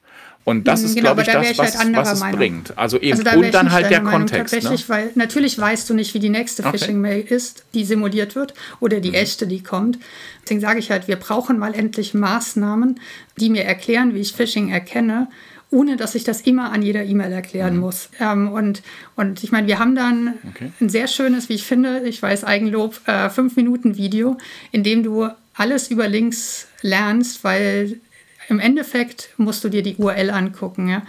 [0.49, 2.39] Und das ist, genau, glaube ich, da das, was, halt was es Meinung.
[2.39, 2.75] bringt.
[2.75, 4.51] Also eben, also und dann halt der Meinung, Kontext.
[4.51, 4.59] Ne?
[4.59, 4.95] Tatsächlich, ne?
[4.95, 6.79] weil natürlich weißt du nicht, wie die nächste okay.
[6.79, 9.15] Phishing-Mail ist, die simuliert wird, oder die mhm.
[9.15, 9.99] echte, die kommt.
[10.41, 12.99] Deswegen sage ich halt, wir brauchen mal endlich Maßnahmen,
[13.37, 15.27] die mir erklären, wie ich Phishing erkenne,
[15.69, 17.81] ohne dass ich das immer an jeder E-Mail erklären mhm.
[17.81, 18.09] muss.
[18.19, 18.81] Ähm, und,
[19.15, 20.71] und ich meine, wir haben dann okay.
[20.81, 24.37] ein sehr schönes, wie ich finde, ich weiß Eigenlob, äh, fünf Minuten Video,
[24.71, 27.99] in dem du alles über Links lernst, weil
[28.49, 30.89] im Endeffekt musst du dir die URL angucken.
[30.89, 31.03] Ja?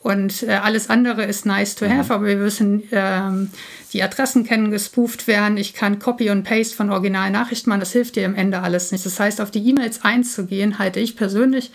[0.00, 2.12] Und äh, alles andere ist nice to have, mhm.
[2.12, 3.50] aber wir müssen ähm,
[3.92, 5.56] die Adressen kennen, gespooft werden.
[5.56, 7.80] Ich kann Copy und Paste von originalen Nachrichten machen.
[7.80, 9.06] Das hilft dir am Ende alles nicht.
[9.06, 11.72] Das heißt, auf die E-Mails einzugehen, halte ich persönlich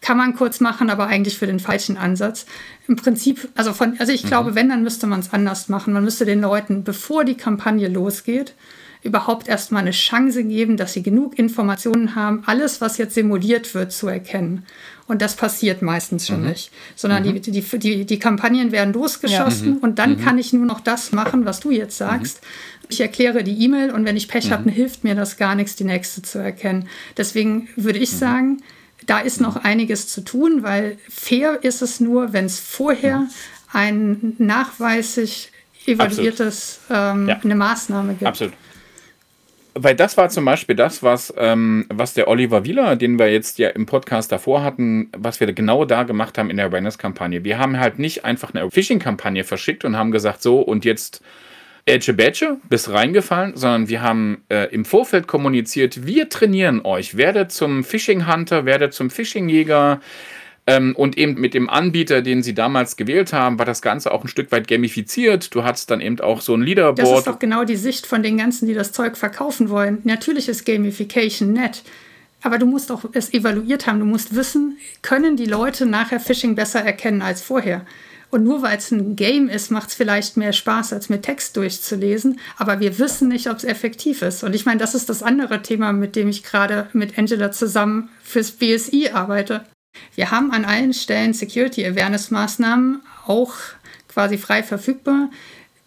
[0.00, 2.46] kann man kurz machen, aber eigentlich für den falschen Ansatz.
[2.86, 4.28] Im Prinzip, also von, also ich mhm.
[4.28, 5.92] glaube, wenn, dann müsste man es anders machen.
[5.92, 8.54] Man müsste den Leuten, bevor die Kampagne losgeht,
[9.02, 13.92] überhaupt erstmal eine Chance geben, dass sie genug Informationen haben, alles, was jetzt simuliert wird,
[13.92, 14.64] zu erkennen.
[15.06, 16.48] Und das passiert meistens schon mhm.
[16.48, 16.70] nicht.
[16.96, 17.40] Sondern mhm.
[17.40, 19.78] die, die, die, die Kampagnen werden losgeschossen ja.
[19.80, 20.24] und dann mhm.
[20.24, 22.42] kann ich nur noch das machen, was du jetzt sagst.
[22.42, 22.86] Mhm.
[22.90, 24.74] Ich erkläre die E-Mail und wenn ich Pech habe, mhm.
[24.74, 26.88] hilft mir das gar nichts, die nächste zu erkennen.
[27.16, 28.16] Deswegen würde ich mhm.
[28.16, 28.62] sagen,
[29.06, 33.28] da ist noch einiges zu tun, weil fair ist es nur, wenn es vorher
[33.72, 35.52] ein nachweislich
[35.86, 37.40] evaluiertes, ähm, ja.
[37.42, 38.26] eine Maßnahme gibt.
[38.26, 38.54] Absolut
[39.82, 43.58] weil das war zum Beispiel das, was, ähm, was der Oliver Wieler, den wir jetzt
[43.58, 47.44] ja im Podcast davor hatten, was wir genau da gemacht haben in der Awareness-Kampagne.
[47.44, 51.22] Wir haben halt nicht einfach eine Phishing-Kampagne verschickt und haben gesagt, so und jetzt
[51.88, 57.50] Edge Badge, bist reingefallen, sondern wir haben äh, im Vorfeld kommuniziert, wir trainieren euch, werdet
[57.50, 60.00] zum Phishing-Hunter, werdet zum Phishing-Jäger,
[60.94, 64.28] und eben mit dem Anbieter, den sie damals gewählt haben, war das Ganze auch ein
[64.28, 65.54] Stück weit gamifiziert.
[65.54, 66.98] Du hattest dann eben auch so ein Leaderboard.
[66.98, 69.98] Das ist doch genau die Sicht von den ganzen, die das Zeug verkaufen wollen.
[70.04, 71.82] Natürlich ist Gamification nett.
[72.42, 73.98] Aber du musst auch es evaluiert haben.
[73.98, 77.84] Du musst wissen, können die Leute nachher Phishing besser erkennen als vorher.
[78.30, 81.56] Und nur weil es ein Game ist, macht es vielleicht mehr Spaß, als mit Text
[81.56, 82.38] durchzulesen.
[82.58, 84.44] Aber wir wissen nicht, ob es effektiv ist.
[84.44, 88.10] Und ich meine, das ist das andere Thema, mit dem ich gerade mit Angela zusammen
[88.22, 89.64] fürs BSI arbeite.
[90.14, 93.54] Wir haben an allen Stellen Security Awareness Maßnahmen auch
[94.08, 95.30] quasi frei verfügbar,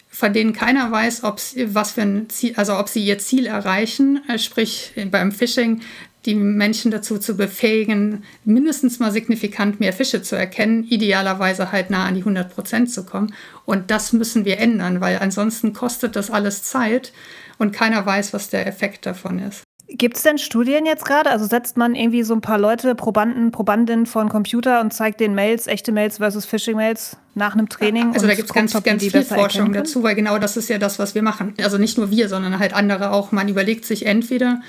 [0.10, 3.46] von denen keiner weiß, ob sie, was für ein Ziel, also ob sie ihr Ziel
[3.46, 5.82] erreichen, äh, sprich beim Phishing
[6.26, 12.06] die Menschen dazu zu befähigen, mindestens mal signifikant mehr Fische zu erkennen, idealerweise halt nah
[12.06, 13.34] an die 100 Prozent zu kommen.
[13.66, 17.12] Und das müssen wir ändern, weil ansonsten kostet das alles Zeit
[17.58, 19.64] und keiner weiß, was der Effekt davon ist.
[19.94, 21.30] Gibt es denn Studien jetzt gerade?
[21.30, 25.20] Also setzt man irgendwie so ein paar Leute, Probanden, Probandinnen vor einen Computer und zeigt
[25.20, 28.14] den Mails, echte Mails versus Phishing-Mails nach einem Training?
[28.14, 30.98] Also da gibt es ganz, ganz viel Forschung dazu, weil genau das ist ja das,
[30.98, 31.54] was wir machen.
[31.62, 33.32] Also nicht nur wir, sondern halt andere auch.
[33.34, 34.62] Man überlegt sich entweder,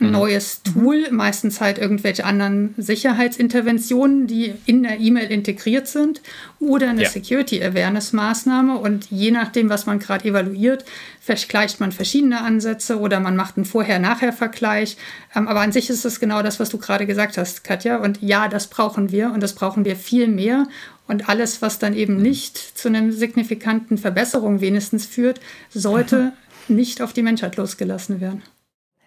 [0.00, 0.12] ein mhm.
[0.12, 6.20] neues Tool, meistens halt irgendwelche anderen Sicherheitsinterventionen, die in der E-Mail integriert sind
[6.60, 7.08] oder eine ja.
[7.08, 10.84] Security Awareness Maßnahme und je nachdem, was man gerade evaluiert,
[11.20, 14.96] vergleicht man verschiedene Ansätze oder man macht einen Vorher-Nachher-Vergleich.
[15.34, 17.96] Ähm, aber an sich ist es genau das, was du gerade gesagt hast, Katja.
[17.96, 20.66] Und ja, das brauchen wir und das brauchen wir viel mehr.
[21.06, 26.32] Und alles, was dann eben nicht zu einer signifikanten Verbesserung wenigstens führt, sollte
[26.68, 28.42] nicht auf die Menschheit losgelassen werden.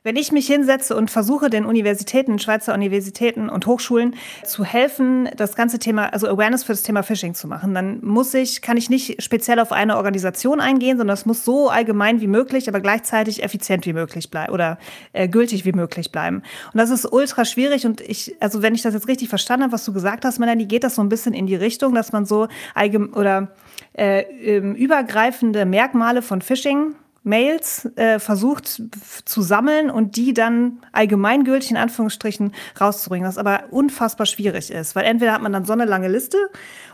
[0.04, 5.56] Wenn ich mich hinsetze und versuche, den Universitäten, Schweizer Universitäten und Hochschulen zu helfen, das
[5.56, 8.90] ganze Thema, also Awareness für das Thema Phishing zu machen, dann muss ich, kann ich
[8.90, 13.44] nicht speziell auf eine Organisation eingehen, sondern es muss so allgemein wie möglich, aber gleichzeitig
[13.44, 14.80] effizient wie möglich bleiben oder
[15.14, 16.38] äh, gültig wie möglich bleiben.
[16.74, 19.74] Und das ist ultra schwierig und ich, also wenn ich das jetzt richtig verstanden habe,
[19.74, 22.26] was du gesagt hast, Melanie, geht das so ein bisschen in die Richtung, dass man
[22.26, 23.52] so allgemein oder
[23.94, 28.82] äh, ähm, übergreifende Merkmale von Phishing Mails äh, versucht
[29.26, 35.06] zu sammeln und die dann allgemeingültig in Anführungsstrichen rauszubringen, was aber unfassbar schwierig ist, weil
[35.06, 36.38] entweder hat man dann so eine lange Liste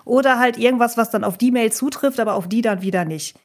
[0.03, 3.35] oder halt irgendwas, was dann auf die Mail zutrifft, aber auf die dann wieder nicht.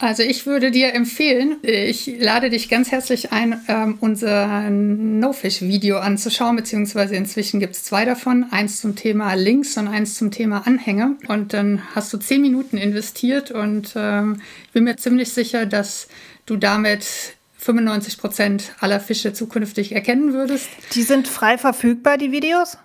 [0.00, 6.54] Also ich würde dir empfehlen, ich lade dich ganz herzlich ein, ähm, unser No-Fish-Video anzuschauen,
[6.54, 11.16] beziehungsweise inzwischen gibt es zwei davon, eins zum Thema Links und eins zum Thema Anhänge.
[11.26, 16.06] Und dann hast du zehn Minuten investiert und ähm, ich bin mir ziemlich sicher, dass
[16.46, 17.04] du damit
[17.58, 20.68] 95 Prozent aller Fische zukünftig erkennen würdest.
[20.94, 22.78] Die sind frei verfügbar, die Videos?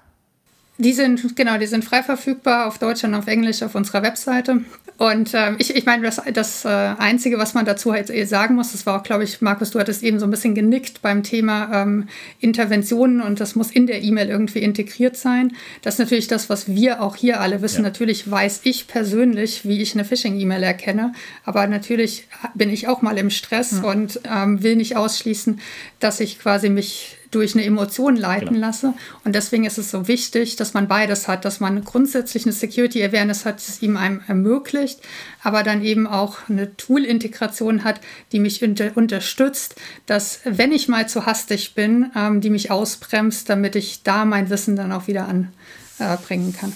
[0.80, 4.62] Die sind, genau, die sind frei verfügbar auf Deutsch und auf Englisch auf unserer Webseite.
[4.98, 8.56] Und äh, ich, ich meine, das, das äh, Einzige, was man dazu halt eh sagen
[8.56, 11.24] muss, das war auch, glaube ich, Markus, du hattest eben so ein bisschen genickt beim
[11.24, 12.08] Thema ähm,
[12.40, 15.54] Interventionen und das muss in der E-Mail irgendwie integriert sein.
[15.82, 17.78] Das ist natürlich das, was wir auch hier alle wissen.
[17.78, 17.90] Ja.
[17.90, 23.18] Natürlich weiß ich persönlich, wie ich eine Phishing-E-Mail erkenne, aber natürlich bin ich auch mal
[23.18, 23.90] im Stress ja.
[23.90, 25.60] und ähm, will nicht ausschließen,
[26.00, 28.68] dass ich quasi mich durch eine Emotion leiten genau.
[28.68, 28.94] lasse.
[29.24, 33.04] Und deswegen ist es so wichtig, dass man beides hat, dass man grundsätzlich eine Security
[33.04, 35.00] Awareness hat, die es ihm einem ermöglicht,
[35.42, 41.08] aber dann eben auch eine Tool-Integration hat, die mich unter unterstützt, dass wenn ich mal
[41.08, 45.28] zu hastig bin, ähm, die mich ausbremst, damit ich da mein Wissen dann auch wieder
[45.28, 46.74] anbringen äh, kann.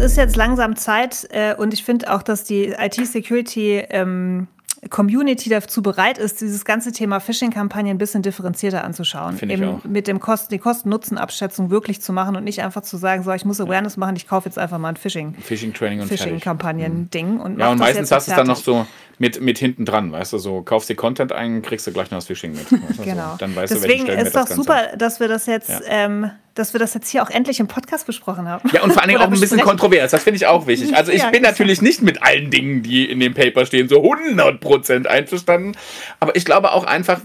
[0.00, 4.48] Ist jetzt langsam Zeit äh, und ich finde auch, dass die IT-Security ähm,
[4.88, 9.36] Community dazu bereit ist, dieses ganze Thema Phishing-Kampagnen ein bisschen differenzierter anzuschauen.
[9.36, 9.84] Finde ich Eben auch.
[9.84, 13.44] Mit dem Kosten, die Kosten-Nutzen-Abschätzung wirklich zu machen und nicht einfach zu sagen, so, ich
[13.44, 15.34] muss Awareness machen, ich kaufe jetzt einfach mal ein Phishing.
[15.34, 16.08] Phishing-Training und.
[16.08, 17.40] Phishing-Kampagnen-Ding.
[17.40, 18.86] Und Ja, und meistens hast du es dann noch so
[19.18, 22.18] mit, mit hinten dran, weißt du, so kaufst dir Content ein, kriegst du gleich noch
[22.18, 22.72] das Phishing mit.
[22.72, 23.32] Weißt du, Genau.
[23.32, 23.36] So.
[23.38, 25.80] Dann weißt Deswegen du, welche ist doch das super, dass wir das jetzt, Ja.
[25.86, 28.68] ähm, dass wir das jetzt hier auch endlich im Podcast besprochen haben.
[28.72, 29.68] Ja, und vor allen Dingen auch ein bisschen besprechen.
[29.78, 30.10] kontrovers.
[30.12, 30.94] Das finde ich auch wichtig.
[30.94, 34.02] Also ich Ja, bin natürlich nicht mit allen Dingen, die in dem Paper stehen, so
[34.02, 35.72] 100% einverstanden.
[36.20, 37.20] Aber ich glaube auch einfach,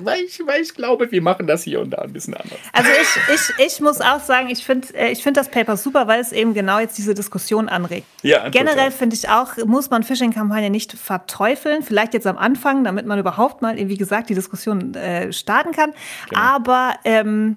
[0.00, 2.58] weil ich, weil ich glaube, wir machen das hier und da ein bisschen anders.
[2.72, 6.06] Also ich, ich, ich muss auch sagen, ich finde äh, ich find das Paper super,
[6.06, 8.06] weil es eben genau jetzt diese Diskussion anregt.
[8.22, 11.82] Ja, Generell finde ich auch, muss man Phishing-Kampagnen nicht verteufeln.
[11.82, 15.92] Vielleicht jetzt am Anfang, damit man überhaupt mal, wie gesagt, die Diskussion äh, starten kann.
[16.30, 16.40] Genau.
[16.40, 17.56] Aber ähm,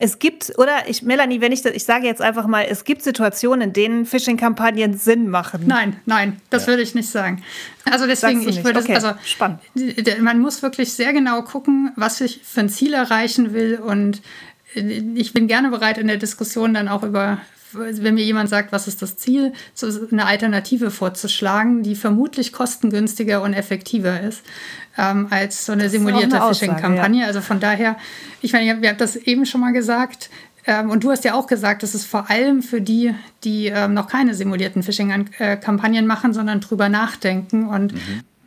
[0.00, 3.02] es gibt, oder ich, Melanie, wenn ich das, ich sage jetzt einfach mal, es gibt
[3.02, 5.64] Situationen, in denen Phishing-Kampagnen Sinn machen.
[5.66, 7.44] Nein, nein, das würde ich nicht sagen.
[7.88, 9.60] Also deswegen, ich würde, Okay, also spannend.
[10.20, 14.20] man muss wirklich sehr genau gucken, was ich für ein Ziel erreichen will und
[14.74, 14.80] äh,
[15.14, 17.38] ich bin gerne bereit in der Diskussion dann auch über
[17.74, 23.42] wenn mir jemand sagt, was ist das Ziel, so eine Alternative vorzuschlagen, die vermutlich kostengünstiger
[23.42, 24.42] und effektiver ist
[24.96, 27.26] ähm, als so eine auch simulierte eine Phishing-Kampagne.
[27.26, 27.96] Also von daher,
[28.40, 30.30] ich meine, ihr habt das eben schon mal gesagt.
[30.66, 33.94] Ähm, und du hast ja auch gesagt, das ist vor allem für die, die ähm,
[33.94, 37.66] noch keine simulierten Phishing-Kampagnen machen, sondern drüber nachdenken.
[37.66, 37.94] Und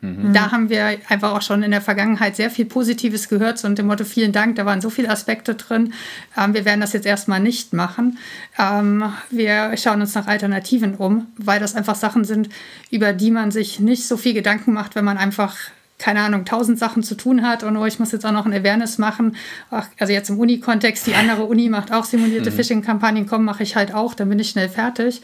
[0.01, 3.81] da haben wir einfach auch schon in der Vergangenheit sehr viel Positives gehört, so unter
[3.83, 5.93] dem Motto, vielen Dank, da waren so viele Aspekte drin.
[6.37, 8.17] Ähm, wir werden das jetzt erstmal nicht machen.
[8.59, 12.49] Ähm, wir schauen uns nach Alternativen um, weil das einfach Sachen sind,
[12.91, 15.55] über die man sich nicht so viel Gedanken macht, wenn man einfach
[15.99, 18.53] keine Ahnung, tausend Sachen zu tun hat und oh, ich muss jetzt auch noch ein
[18.53, 19.35] Awareness machen.
[19.71, 23.75] Ach, also jetzt im Uni-Kontext, die andere Uni macht auch simulierte Phishing-Kampagnen, komm, mache ich
[23.75, 25.21] halt auch, dann bin ich schnell fertig.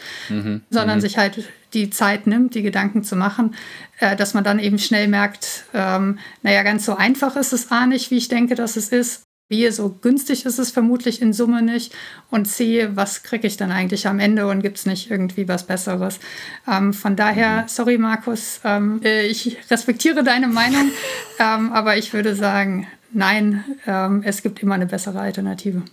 [0.72, 3.56] Sondern sich halt die Zeit nimmt, die Gedanken zu machen,
[4.00, 7.86] äh, dass man dann eben schnell merkt, ähm, naja, ganz so einfach ist es A
[7.86, 9.24] nicht, wie ich denke, dass es ist.
[9.54, 11.94] B, so günstig ist es vermutlich in Summe nicht.
[12.32, 15.68] Und C, was kriege ich dann eigentlich am Ende und gibt es nicht irgendwie was
[15.68, 16.20] Besseres?
[16.68, 20.90] Ähm, von daher, sorry Markus, ähm, äh, ich respektiere deine Meinung,
[21.40, 25.84] ähm, aber ich würde sagen, nein, ähm, es gibt immer eine bessere Alternative.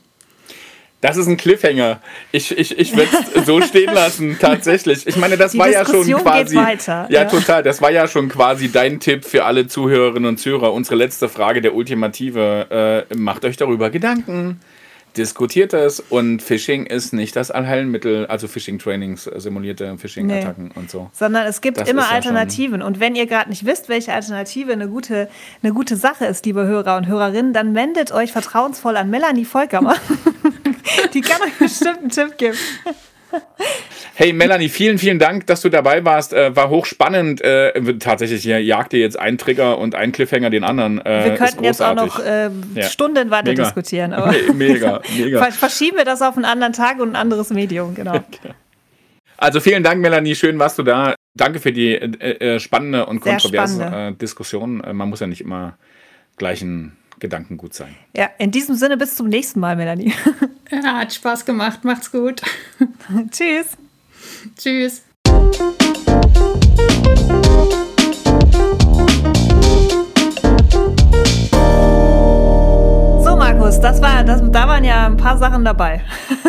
[1.01, 2.01] Das ist ein Cliffhanger.
[2.31, 5.07] Ich, ich, ich würde es so stehen lassen, tatsächlich.
[5.07, 6.55] Ich meine, das Die war ja schon Diskussion quasi.
[6.57, 7.25] geht weiter, Ja, ja.
[7.25, 7.63] total.
[7.63, 10.73] Das war ja schon quasi dein Tipp für alle Zuhörerinnen und Zuhörer.
[10.75, 13.07] Unsere letzte Frage, der ultimative.
[13.11, 14.61] Äh, macht euch darüber Gedanken.
[15.17, 21.11] Diskutiert es und Phishing ist nicht das Allheilmittel, also Phishing-Trainings, äh, simulierte Phishing-Attacken und so.
[21.13, 22.81] Sondern es gibt Das immer ist ja Alternativen.
[22.81, 25.29] Und wenn ihr gerade nicht wisst, welche Alternative eine gute,
[25.65, 29.97] eine gute Sache ist, liebe Hörer und Hörerinnen, dann wendet euch vertrauensvoll an Melanie Volkammer.
[31.15, 32.57] Die kann euch bestimmt einen Tipp geben.
[34.15, 36.33] Hey Melanie, vielen, vielen Dank, dass du dabei warst.
[36.33, 37.41] Äh, war hochspannend.
[37.43, 41.01] Äh, tatsächlich, hier jagt ihr jetzt ein Trigger und ein Cliffhanger den anderen.
[41.07, 42.83] Äh, Wir könnten jetzt auch noch äh, Ja.
[42.89, 43.63] Stunden weiter Mega.
[43.63, 44.13] diskutieren.
[44.15, 45.39] Aber Me- mega, mega.
[45.45, 48.19] Ver- Verschieben wir das auf einen anderen Tag und ein anderes Medium, genau.
[49.37, 50.35] Also vielen Dank, Melanie.
[50.35, 51.15] Schön warst du da.
[51.35, 54.09] Danke für die äh, äh, spannende und kontroverse spannende.
[54.09, 54.83] äh, Diskussion.
[54.93, 55.79] Man muss ja nicht immer
[56.37, 57.95] gleichen Gedanken gut sein.
[58.17, 60.13] Ja, in diesem Sinne bis zum nächsten Mal, Melanie.
[60.73, 62.41] Ja, hat Spaß gemacht, macht's gut.
[63.33, 63.77] Tschüss.
[64.57, 65.03] Tschüss.
[73.25, 76.03] So, Markus, das war, das, da waren ja ein paar Sachen dabei.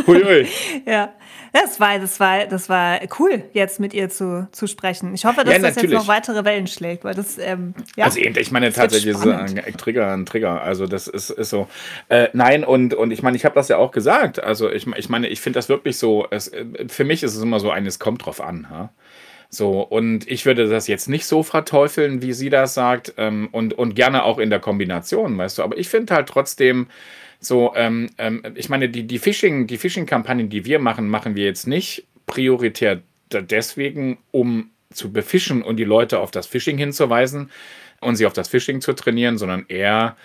[0.05, 0.47] Hui, hui.
[0.85, 1.13] Ja,
[1.53, 5.13] das war, das war, das war cool, jetzt mit ihr zu, zu sprechen.
[5.13, 8.05] Ich hoffe, dass Ja, das jetzt noch weitere Wellen schlägt, weil das, ähm, ja.
[8.05, 9.65] Also eben, ich meine tatsächlich spannend.
[9.65, 10.61] ein Trigger, ein Trigger.
[10.61, 11.67] Also das ist, ist so.
[12.07, 14.41] Äh, nein, und, und ich meine, ich habe das ja auch gesagt.
[14.41, 17.41] Also ich, ich meine, ich finde das wirklich so, es, äh, für mich ist es
[17.41, 18.69] immer so ein, es kommt drauf an.
[18.69, 18.89] Ha?
[19.49, 23.73] So, und ich würde das jetzt nicht so verteufeln, wie sie das sagt, ähm, und,
[23.73, 25.63] und gerne auch in der Kombination, weißt du.
[25.63, 26.87] Aber ich finde halt trotzdem,
[27.41, 31.43] so, ähm, ähm, ich meine, die, die Phishing, die Phishing-Kampagnen, die wir machen, machen wir
[31.43, 33.01] jetzt nicht prioritär
[33.33, 37.49] deswegen, um zu befischen und die Leute auf das Phishing hinzuweisen
[37.99, 40.15] und sie auf das Phishing zu trainieren, sondern eher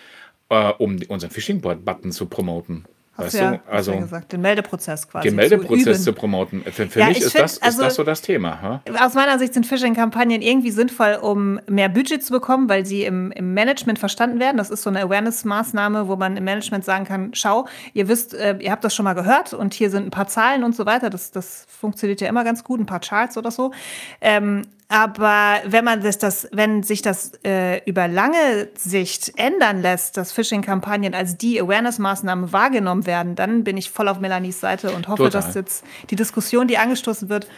[0.50, 2.84] äh, um unseren Phishing-Button zu promoten.
[3.16, 5.28] Hast Weißt du ja, Also ja gesagt, den Meldeprozess quasi.
[5.28, 6.62] den Meldeprozess zu zu promoten.
[6.64, 8.60] Für, für Ja, mich ich ist, find, das, also- ist das so das Thema.
[8.60, 8.82] Ha?
[9.04, 13.32] Aus meiner Sicht sind Phishing-Kampagnen irgendwie sinnvoll, um mehr Budget zu bekommen, weil sie im,
[13.32, 14.58] im Management verstanden werden.
[14.58, 18.56] Das ist so eine Awareness-Maßnahme, wo man im Management sagen kann, schau, ihr wisst, äh,
[18.60, 21.08] ihr habt das schon mal gehört und hier sind ein paar Zahlen und so weiter.
[21.10, 23.72] Das, das funktioniert ja immer ganz gut, ein paar Charts oder so.
[24.20, 30.16] Ähm, aber wenn man sich das, wenn sich das äh, über lange Sicht ändern lässt,
[30.16, 35.08] dass Phishing-Kampagnen als die Awareness-Maßnahme wahrgenommen werden, dann bin ich voll auf Melanies Seite und
[35.08, 35.42] hoffe, Total.
[35.42, 37.48] dass jetzt die Diskussion, die angestoßen wird,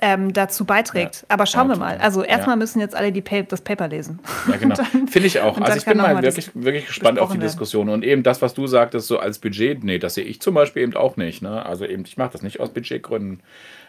[0.00, 1.24] ähm, dazu beiträgt.
[1.28, 1.98] Aber schauen wir mal.
[1.98, 4.18] Also erstmal müssen jetzt alle die Pa- das Paper lesen.
[4.48, 4.74] Ja, genau.
[5.10, 5.58] Finde ich auch.
[5.60, 7.48] Also ich bin mal wirklich, wirklich gespannt auf die besprochen werden.
[7.50, 7.88] Diskussion.
[7.88, 10.82] Und eben das, was du sagtest, so als Budget, nee, das sehe ich zum Beispiel
[10.82, 11.42] eben auch nicht.
[11.42, 11.64] Ne?
[11.64, 13.40] Also eben, ich mache das nicht aus Budgetgründen.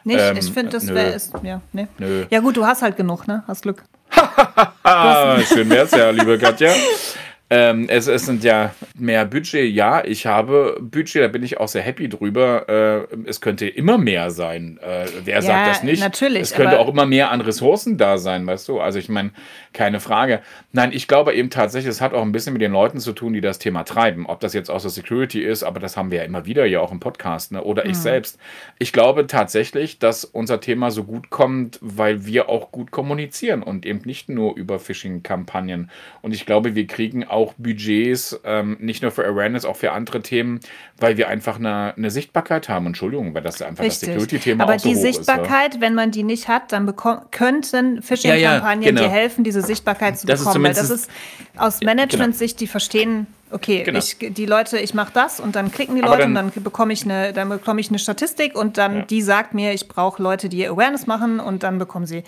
[0.04, 0.20] Nicht?
[0.20, 1.32] Ähm, ich finde, das wäre es.
[1.44, 1.88] Ja, nee.
[1.98, 2.26] Nö.
[2.30, 3.44] ja, gut, du hast halt genug, ne?
[3.48, 3.84] Hast Glück.
[5.48, 6.72] Schön wär's ja, liebe Katja.
[7.54, 9.70] Ähm, es, es sind ja mehr Budget.
[9.74, 13.10] Ja, ich habe Budget, da bin ich auch sehr happy drüber.
[13.12, 14.80] Äh, es könnte immer mehr sein.
[14.82, 16.00] Äh, wer sagt das nicht?
[16.00, 18.80] natürlich, Es könnte auch immer mehr an Ressourcen da sein, weißt du?
[18.80, 19.32] Also ich meine,
[19.74, 20.40] keine Frage.
[20.72, 23.34] Nein, ich glaube eben tatsächlich, es hat auch ein bisschen mit den Leuten zu tun,
[23.34, 24.28] die das Thema treiben.
[24.28, 26.80] Ob das jetzt aus der Security ist, aber das haben wir ja immer wieder ja
[26.80, 27.62] auch im Podcast, ne?
[27.62, 28.40] oder ich selbst.
[28.80, 33.86] Ich glaube tatsächlich, dass unser Thema so gut kommt, weil wir auch gut kommunizieren und
[33.86, 35.92] eben nicht nur über Phishing-Kampagnen.
[36.22, 40.22] Und ich glaube, wir kriegen auch Budgets, ähm, nicht nur für Awareness, auch für andere
[40.22, 40.60] Themen,
[40.98, 42.86] weil wir einfach eine, eine Sichtbarkeit haben.
[42.88, 44.10] Entschuldigung, weil das einfach das Richtig.
[44.10, 45.16] Security-Thema Aber auch so die hoch ist.
[45.16, 46.86] Sichtbarkeit, wenn man die nicht hat, dann
[47.32, 49.02] könnten Phishing-Kampagnen Ja, ja, genau.
[49.02, 50.66] dir helfen, diese Sichtbarkeit zu Das ist bekommen.
[50.66, 54.00] Weil das ist zumindest- aus Management-Sicht, die verstehen, okay, Genau.
[54.00, 56.64] ich, die Leute, ich mache das und dann klicken die Aber Leute dann- und dann
[56.64, 59.02] bekomme ich eine, dann bekomme ich eine Statistik und dann Ja.
[59.04, 62.24] die sagt mir, ich brauche Leute, die Awareness machen und dann bekommen sie.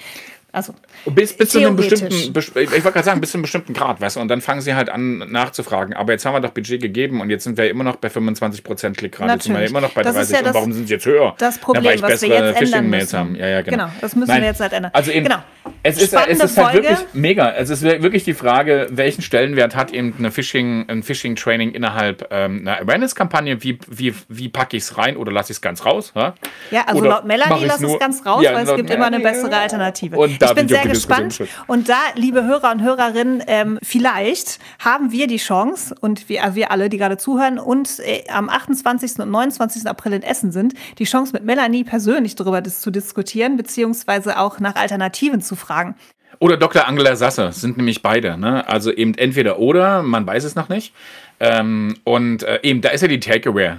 [0.53, 0.73] Also
[1.07, 3.99] Bis, bis zu einem bestimmten, bes- ich wollte gerade sagen, bis zu einem bestimmten Grad,
[3.99, 5.95] weißt du, und dann fangen sie halt an nachzufragen.
[5.95, 8.93] Aber jetzt haben wir doch Budget gegeben und jetzt sind wir immer noch bei 25%
[8.95, 9.33] Klickrate.
[9.33, 10.35] Jetzt sind wir immer noch bei Das ist 30.
[10.35, 11.33] ja das- und warum sind sie jetzt höher?
[11.39, 13.19] das Problem, Na, weil ich was wir jetzt ändern müssen.
[13.19, 13.35] haben.
[13.35, 13.77] Ja, ja, genau.
[13.85, 14.91] Genau, das müssen wir jetzt halt ändern.
[14.93, 15.39] Also eben, Genau.
[15.81, 16.87] es ist, es ist halt Folge.
[16.89, 17.51] wirklich mega.
[17.53, 22.59] Es ist wirklich die Frage, welchen Stellenwert hat eben eine Phishing, ein Phishing-Training innerhalb ähm,
[22.67, 23.63] einer Awareness-Kampagne?
[23.63, 26.11] Wie, wie, wie packe ich es rein oder lasse ich es ganz raus?
[26.15, 26.35] Ja,
[26.69, 28.89] Ja, also Oder laut Melanie mach ich's lass es ganz raus, Ja, weil es gibt
[28.91, 29.57] immer eine Melanie, bessere.
[29.57, 30.15] Alternative.
[30.17, 31.41] Und da ich bin sehr gespannt.
[31.67, 36.71] Und da, liebe Hörer und Hörerinnen, ähm, vielleicht haben wir die Chance und wir, wir
[36.71, 39.19] alle, die gerade zuhören und äh, am 28.
[39.19, 39.87] und 29.
[39.87, 44.59] April in Essen sind, die Chance mit Melanie persönlich darüber dis zu diskutieren, beziehungsweise auch
[44.59, 45.95] nach Alternativen zu fragen.
[46.39, 46.87] Oder Dr.
[46.87, 48.37] Angela Sasse sind nämlich beide.
[48.37, 48.67] Ne?
[48.67, 50.93] Also eben entweder oder, man weiß es noch nicht.
[51.39, 53.75] Ähm, und äh, eben, da ist ja die Takeaway.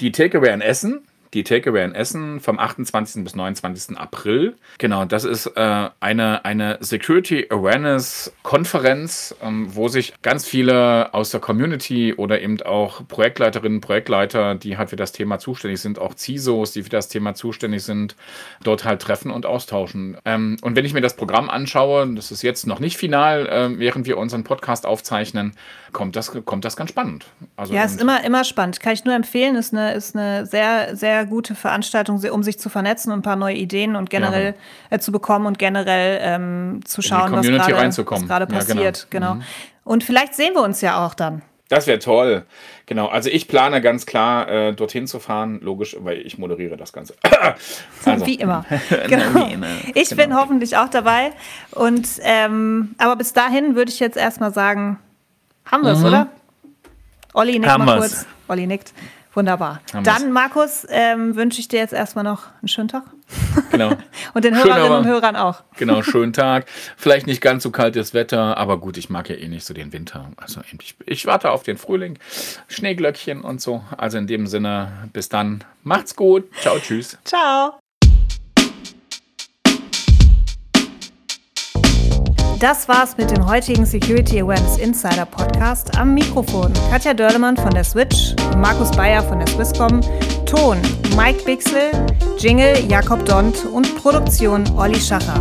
[0.00, 1.00] Die Takeaway in Essen.
[1.34, 3.24] Die Takeaway in Essen vom 28.
[3.24, 3.96] bis 29.
[3.98, 4.56] April.
[4.78, 11.30] Genau, das ist äh, eine, eine Security Awareness Konferenz, ähm, wo sich ganz viele aus
[11.30, 16.14] der Community oder eben auch Projektleiterinnen, Projektleiter, die halt für das Thema zuständig sind, auch
[16.16, 18.16] CISOs, die für das Thema zuständig sind,
[18.62, 20.16] dort halt treffen und austauschen.
[20.24, 23.78] Ähm, und wenn ich mir das Programm anschaue, das ist jetzt noch nicht final, äh,
[23.78, 25.54] während wir unseren Podcast aufzeichnen,
[25.92, 27.26] kommt das, kommt das ganz spannend.
[27.56, 28.80] Also Ja, ist immer, immer spannend.
[28.80, 29.56] Kann ich nur empfehlen.
[29.56, 33.36] Ist eine, ist eine sehr, sehr gute Veranstaltung, um sich zu vernetzen und ein paar
[33.36, 34.54] neue Ideen und generell
[34.90, 38.48] äh, zu bekommen und generell ähm, zu schauen, was gerade gerade Ja, genau.
[38.58, 39.06] passiert.
[39.10, 39.36] Genau.
[39.84, 41.42] Und vielleicht sehen wir uns ja auch dann.
[41.70, 42.44] Das wäre toll.
[42.86, 43.08] Genau.
[43.08, 45.60] Also ich plane ganz klar, äh, dorthin zu fahren.
[45.62, 47.14] Logisch, weil ich moderiere das Ganze.
[48.04, 48.64] Also, Wie immer.
[49.06, 49.46] genau.
[49.48, 49.66] Wie immer.
[49.94, 51.32] Ich bin hoffentlich auch dabei.
[51.72, 54.98] Und ähm, aber bis dahin würde ich jetzt erstmal sagen,
[55.66, 56.28] haben wir es, oder?
[57.34, 57.70] Olli nickt Mhm.
[57.70, 58.12] Haben mal wir's.
[58.20, 58.26] kurz.
[58.48, 58.92] Olli nickt.
[59.38, 59.80] Wunderbar.
[59.92, 60.32] Haben Dann, wir's.
[60.32, 63.04] Markus, ähm, wünsche ich dir jetzt erstmal noch einen schönen Tag.
[63.70, 63.90] Genau.
[64.34, 65.62] Und den Hörerinnen aber- und Hörern auch.
[65.76, 66.66] Genau, schönen Tag.
[66.96, 69.92] Vielleicht nicht ganz so kaltes Wetter, aber gut, ich mag ja eh nicht so den
[69.92, 70.32] Winter.
[70.36, 72.18] Also ich, ich warte auf den Frühling,
[72.66, 73.84] Schneeglöckchen und so.
[73.96, 75.62] Also in dem Sinne, bis dann.
[75.84, 76.50] Macht's gut.
[76.60, 77.16] Ciao, tschüss.
[77.24, 77.78] Ciao.
[82.60, 85.96] Das war's mit dem heutigen Security Awareness Insider Podcast.
[85.96, 90.00] Am Mikrofon Katja Dörlemann von der Switch, Markus Bayer von der Swisscom,
[90.44, 90.78] Ton
[91.16, 91.92] Mike Bixel,
[92.36, 95.40] Jingle Jakob Dont und Produktion Olli Schacher.